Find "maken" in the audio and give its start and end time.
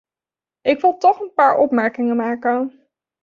2.15-2.79